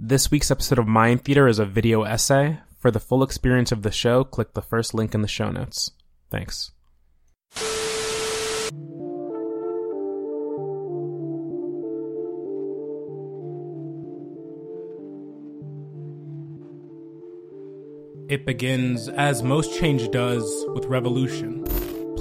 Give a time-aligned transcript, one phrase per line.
[0.00, 2.60] This week's episode of Mind Theater is a video essay.
[2.78, 5.90] For the full experience of the show, click the first link in the show notes.
[6.30, 6.70] Thanks.
[18.28, 21.64] It begins, as most change does, with revolution.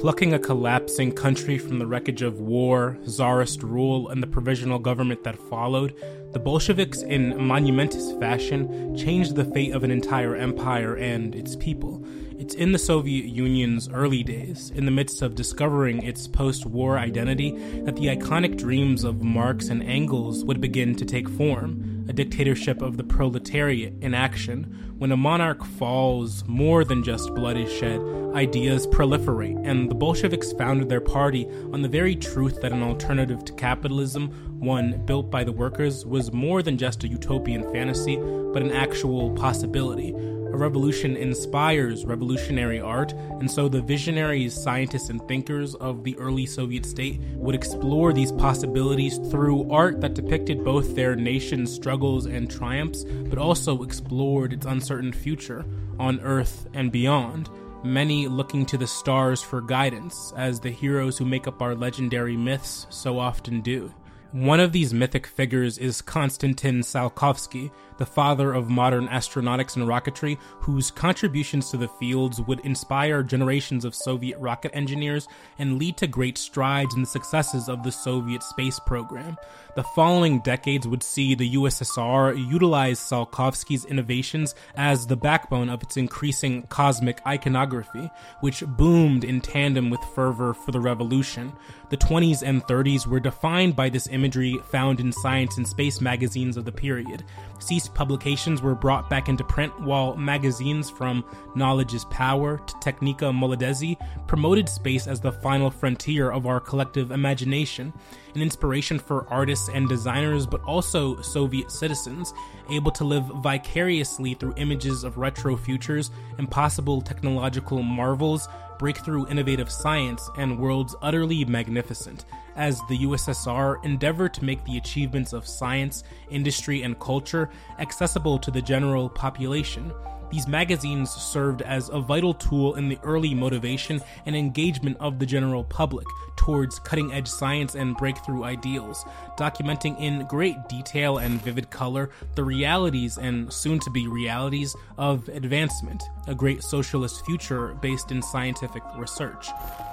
[0.00, 5.24] Plucking a collapsing country from the wreckage of war, czarist rule, and the provisional government
[5.24, 5.94] that followed,
[6.32, 12.04] the Bolsheviks, in monumentous fashion, changed the fate of an entire empire and its people.
[12.38, 16.98] It's in the Soviet Union's early days, in the midst of discovering its post war
[16.98, 17.52] identity,
[17.84, 22.82] that the iconic dreams of Marx and Engels would begin to take form a dictatorship
[22.82, 24.94] of the proletariat in action.
[24.98, 28.00] When a monarch falls, more than just blood is shed,
[28.34, 33.44] ideas proliferate, and the Bolsheviks founded their party on the very truth that an alternative
[33.44, 34.28] to capitalism,
[34.60, 39.30] one built by the workers, was more than just a utopian fantasy, but an actual
[39.32, 40.14] possibility.
[40.56, 46.46] A revolution inspires revolutionary art, and so the visionaries, scientists, and thinkers of the early
[46.46, 52.50] Soviet state would explore these possibilities through art that depicted both their nation's struggles and
[52.50, 55.66] triumphs, but also explored its uncertain future
[55.98, 57.50] on Earth and beyond.
[57.84, 62.34] Many looking to the stars for guidance, as the heroes who make up our legendary
[62.34, 63.92] myths so often do.
[64.36, 70.36] One of these mythic figures is Konstantin Tsiolkovsky, the father of modern astronautics and rocketry,
[70.60, 75.26] whose contributions to the fields would inspire generations of Soviet rocket engineers
[75.58, 79.38] and lead to great strides in the successes of the Soviet space program.
[79.74, 85.96] The following decades would see the USSR utilize Tsiolkovsky's innovations as the backbone of its
[85.96, 88.10] increasing cosmic iconography,
[88.40, 91.54] which boomed in tandem with fervor for the revolution.
[91.88, 96.56] The 20s and 30s were defined by this imagery found in science and space magazines
[96.56, 97.22] of the period.
[97.60, 101.24] Ceased publications were brought back into print, while magazines from
[101.54, 107.12] Knowledge is Power to Technika Molodezi promoted space as the final frontier of our collective
[107.12, 107.92] imagination,
[108.34, 112.34] an inspiration for artists and designers, but also Soviet citizens,
[112.68, 118.48] able to live vicariously through images of retro futures, impossible technological marvels,
[118.80, 122.24] breakthrough innovative science, and worlds utterly magnificent,
[122.56, 128.50] as the USSR endeavored to make the achievements of science, industry, and culture accessible to
[128.50, 129.92] the general population.
[130.30, 135.26] These magazines served as a vital tool in the early motivation and engagement of the
[135.26, 136.06] general public
[136.36, 139.04] towards cutting edge science and breakthrough ideals,
[139.36, 145.28] documenting in great detail and vivid color the realities and soon to be realities of
[145.28, 149.48] advancement, a great socialist future based in scientific research.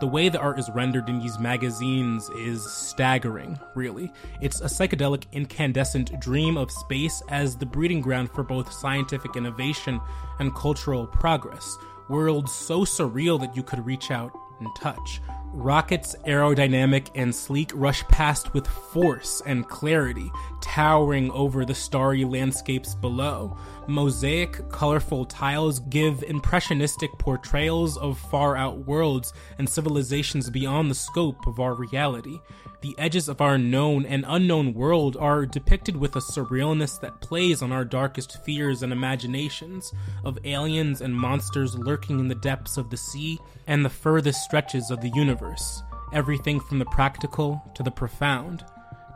[0.00, 4.12] The way the art is rendered in these magazines is staggering, really.
[4.40, 10.00] It's a psychedelic, incandescent dream of space as the breeding ground for both scientific innovation
[10.38, 11.78] and cultural progress.
[12.08, 15.20] Worlds so surreal that you could reach out and touch.
[15.52, 22.94] Rockets, aerodynamic and sleek, rush past with force and clarity, towering over the starry landscapes
[22.94, 23.56] below.
[23.86, 31.46] Mosaic, colorful tiles give impressionistic portrayals of far out worlds and civilizations beyond the scope
[31.46, 32.38] of our reality.
[32.80, 37.60] The edges of our known and unknown world are depicted with a surrealness that plays
[37.60, 39.92] on our darkest fears and imaginations
[40.24, 44.92] of aliens and monsters lurking in the depths of the sea and the furthest stretches
[44.92, 45.37] of the universe,
[46.12, 48.64] everything from the practical to the profound.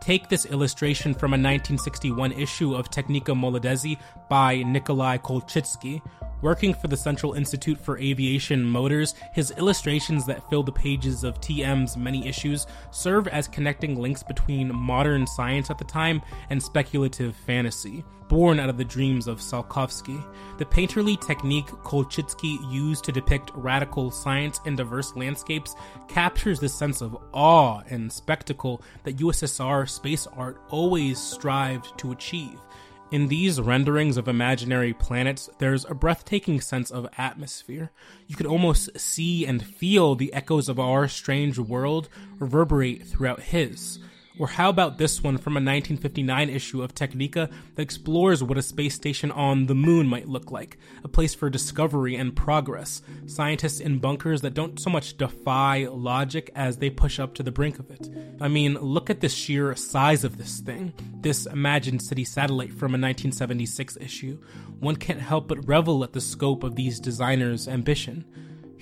[0.00, 3.98] Take this illustration from a 1961 issue of Technika Molodezi
[4.28, 6.00] by Nikolai Kolchitsky.
[6.42, 11.38] Working for the Central Institute for Aviation Motors, his illustrations that fill the pages of
[11.40, 17.36] TM's many issues serve as connecting links between modern science at the time and speculative
[17.36, 20.24] fantasy, born out of the dreams of Tsiolkovsky.
[20.56, 25.74] The painterly technique Kolchitsky used to depict radical science in diverse landscapes
[26.08, 32.58] captures the sense of awe and spectacle that USSR space art always strived to achieve.
[33.10, 37.90] In these renderings of imaginary planets, there's a breathtaking sense of atmosphere.
[38.28, 42.08] You could almost see and feel the echoes of our strange world
[42.38, 43.98] reverberate throughout his.
[44.40, 48.62] Or how about this one from a 1959 issue of Technica that explores what a
[48.62, 53.80] space station on the moon might look like, a place for discovery and progress, scientists
[53.80, 57.78] in bunkers that don't so much defy logic as they push up to the brink
[57.78, 58.08] of it.
[58.40, 62.92] I mean, look at the sheer size of this thing, this imagined city satellite from
[62.92, 64.38] a 1976 issue.
[64.78, 68.24] One can't help but revel at the scope of these designers' ambition.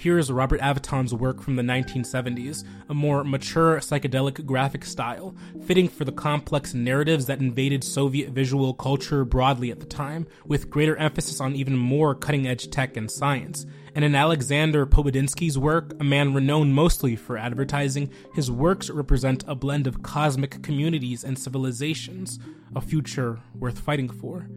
[0.00, 5.35] Here's Robert Avotin's work from the 1970s, a more mature psychedelic graphic style,
[5.67, 10.71] fitting for the complex narratives that invaded Soviet visual culture broadly at the time, with
[10.71, 13.67] greater emphasis on even more cutting edge tech and science.
[13.99, 19.56] And in Alexander Pobedinsky's work, a man renowned mostly for advertising, his works represent a
[19.56, 22.39] blend of cosmic communities and civilizations,
[22.77, 24.49] a future worth fighting for.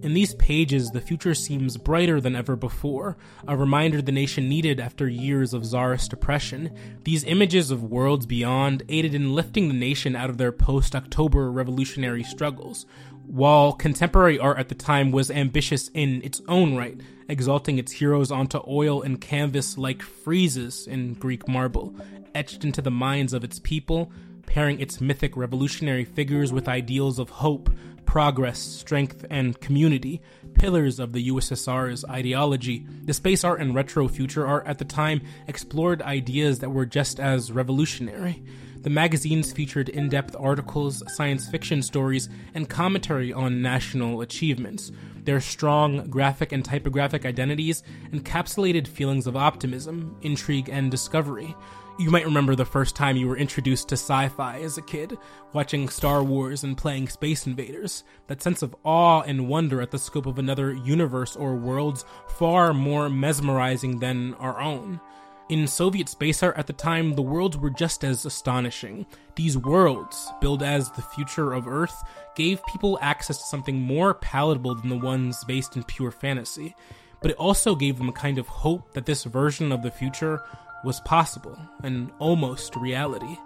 [0.00, 4.80] In these pages, the future seems brighter than ever before, a reminder the nation needed
[4.80, 6.74] after years of czarist oppression.
[7.04, 11.52] These images of worlds beyond aided in lifting the nation out of their post October
[11.52, 12.86] revolutionary struggles.
[13.26, 18.30] While contemporary art at the time was ambitious in its own right, exalting its heroes
[18.30, 21.94] onto oil and canvas like friezes in Greek marble,
[22.34, 24.12] etched into the minds of its people,
[24.46, 27.68] pairing its mythic revolutionary figures with ideals of hope,
[28.16, 30.22] progress, strength, and community,
[30.54, 32.86] pillars of the USSR's ideology.
[33.04, 37.20] The space art and retro future art at the time explored ideas that were just
[37.20, 38.42] as revolutionary.
[38.78, 44.92] The magazines featured in depth articles, science fiction stories, and commentary on national achievements.
[45.24, 47.82] Their strong graphic and typographic identities
[48.14, 51.54] encapsulated feelings of optimism, intrigue, and discovery.
[51.98, 55.16] You might remember the first time you were introduced to sci fi as a kid,
[55.54, 58.04] watching Star Wars and playing Space Invaders.
[58.26, 62.74] That sense of awe and wonder at the scope of another universe or worlds far
[62.74, 65.00] more mesmerizing than our own.
[65.48, 69.06] In Soviet space art at the time, the worlds were just as astonishing.
[69.34, 71.96] These worlds, billed as the future of Earth,
[72.34, 76.76] gave people access to something more palatable than the ones based in pure fantasy.
[77.22, 80.42] But it also gave them a kind of hope that this version of the future
[80.86, 83.36] was possible, and almost reality.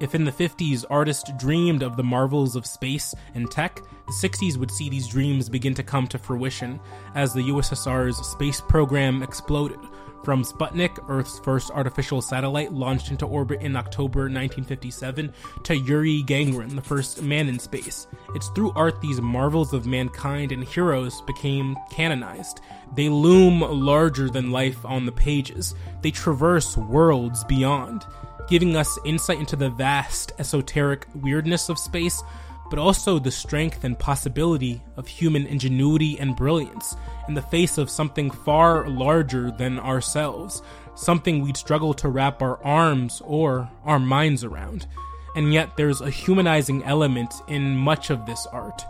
[0.00, 4.56] If in the 50s artists dreamed of the marvels of space and tech, the 60s
[4.56, 6.78] would see these dreams begin to come to fruition
[7.14, 9.78] as the USSR's space program exploded.
[10.24, 15.32] From Sputnik, Earth's first artificial satellite launched into orbit in October 1957,
[15.64, 18.06] to Yuri Gagarin, the first man in space.
[18.34, 22.60] It's through art these marvels of mankind and heroes became canonized.
[22.94, 25.74] They loom larger than life on the pages.
[26.02, 28.04] They traverse worlds beyond,
[28.48, 32.22] giving us insight into the vast, esoteric weirdness of space,
[32.70, 36.96] but also the strength and possibility of human ingenuity and brilliance
[37.28, 40.62] in the face of something far larger than ourselves,
[40.94, 44.86] something we'd struggle to wrap our arms or our minds around.
[45.36, 48.82] And yet, there's a humanizing element in much of this art.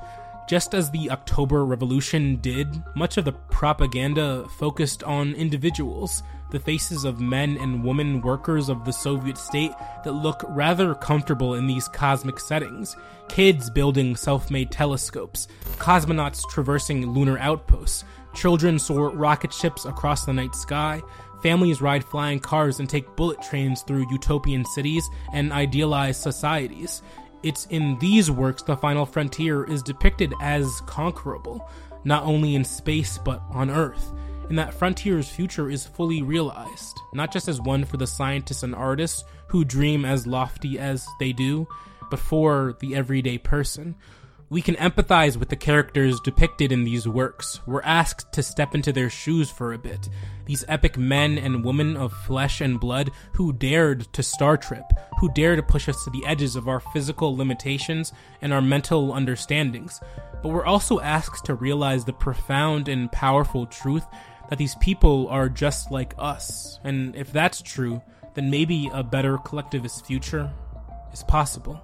[0.49, 7.05] Just as the October Revolution did, much of the propaganda focused on individuals, the faces
[7.05, 9.73] of men and women workers of the Soviet state
[10.05, 12.97] that look rather comfortable in these cosmic settings.
[13.29, 18.05] Kids building self made telescopes, cosmonauts traversing lunar outposts,
[18.35, 21.03] children soar rocket ships across the night sky,
[21.43, 27.03] families ride flying cars and take bullet trains through utopian cities and idealized societies.
[27.43, 31.69] It's in these works the final frontier is depicted as conquerable,
[32.05, 34.13] not only in space but on Earth,
[34.49, 38.75] and that frontier's future is fully realized, not just as one for the scientists and
[38.75, 41.67] artists who dream as lofty as they do,
[42.11, 43.95] but for the everyday person
[44.51, 47.61] we can empathize with the characters depicted in these works.
[47.67, 50.09] We're asked to step into their shoes for a bit.
[50.47, 54.85] These epic men and women of flesh and blood who dared to star trip,
[55.21, 59.13] who dare to push us to the edges of our physical limitations and our mental
[59.13, 60.01] understandings.
[60.43, 64.07] But we're also asked to realize the profound and powerful truth
[64.49, 66.79] that these people are just like us.
[66.85, 68.03] And if that's true,
[68.35, 70.51] then maybe a better collectivist future
[71.13, 71.81] is possible.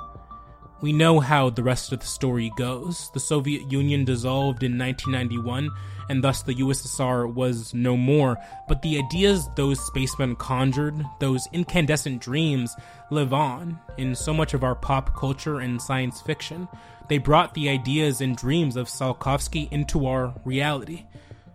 [0.80, 3.11] We know how the rest of the story goes.
[3.14, 5.71] The Soviet Union dissolved in 1991,
[6.11, 8.37] and thus the USSR was no more.
[8.68, 12.76] But the ideas those spacemen conjured, those incandescent dreams,
[13.11, 16.68] live on in so much of our pop culture and science fiction.
[17.09, 21.06] They brought the ideas and dreams of Tsiolkovsky into our reality.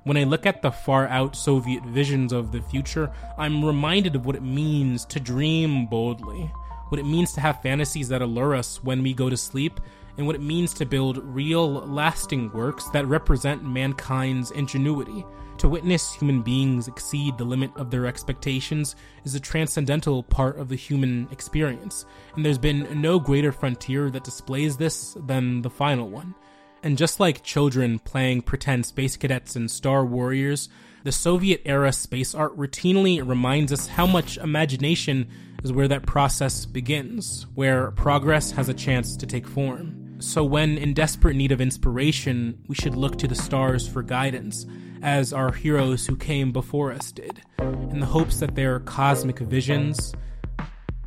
[0.04, 4.26] When I look at the far out Soviet visions of the future, I'm reminded of
[4.26, 6.52] what it means to dream boldly
[6.90, 9.80] what it means to have fantasies that allure us when we go to sleep,
[10.18, 15.24] and what it means to build real, lasting works that represent mankind's ingenuity.
[15.60, 20.68] To witness human beings exceed the limit of their expectations is a transcendental part of
[20.68, 26.10] the human experience, and there's been no greater frontier that displays this than the final
[26.10, 26.34] one.
[26.82, 30.70] And just like children playing pretend space cadets and Star Warriors,
[31.04, 35.28] the Soviet era space art routinely reminds us how much imagination
[35.64, 40.18] is where that process begins, where progress has a chance to take form.
[40.20, 44.66] So, when in desperate need of inspiration, we should look to the stars for guidance,
[45.02, 50.14] as our heroes who came before us did, in the hopes that their cosmic visions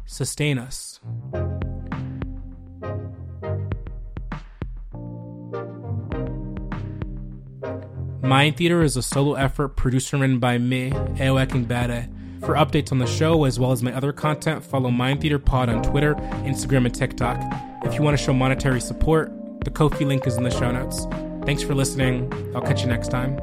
[0.06, 1.00] sustain us.
[8.32, 12.08] Mind Theater is a solo effort produced and written by me, Ewa Kingbere.
[12.40, 15.68] For updates on the show as well as my other content, follow Mind Theater Pod
[15.68, 16.14] on Twitter,
[16.46, 17.38] Instagram, and TikTok.
[17.84, 19.30] If you want to show monetary support,
[19.66, 21.06] the Ko-fi link is in the show notes.
[21.44, 22.32] Thanks for listening.
[22.54, 23.38] I'll catch you next time.